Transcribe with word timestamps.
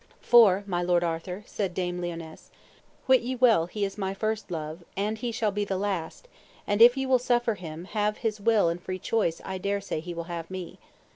For, 0.21 0.63
my 0.65 0.81
lord 0.81 1.03
Arthur, 1.03 1.43
said 1.45 1.75
Dame 1.75 2.01
Lionesse, 2.01 2.49
wit 3.05 3.21
ye 3.21 3.35
well 3.35 3.67
he 3.67 3.85
is 3.85 3.99
my 3.99 4.15
first 4.15 4.49
love, 4.49 4.83
and 4.97 5.15
he 5.15 5.31
shall 5.31 5.51
be 5.51 5.63
the 5.63 5.77
last; 5.77 6.27
and 6.65 6.81
if 6.81 6.97
ye 6.97 7.05
will 7.05 7.19
suffer 7.19 7.53
him 7.53 7.83
to 7.85 7.89
have 7.91 8.17
his 8.17 8.41
will 8.41 8.67
and 8.67 8.81
free 8.81 8.97
choice 8.97 9.41
I 9.45 9.59
dare 9.59 9.79
say 9.79 9.99
he 9.99 10.15
will 10.15 10.23
have 10.23 10.49
me. 10.49 10.79